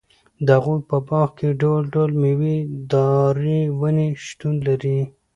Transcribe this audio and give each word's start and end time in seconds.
د 0.45 0.47
هغوي 0.63 0.81
په 0.89 0.97
باغ 1.07 1.27
کي 1.37 1.47
ډول٬ډول 1.61 2.11
ميوه 2.21 2.55
داري 2.91 3.59
وني 3.79 4.09
شتون 4.25 4.53
لري 4.67 4.99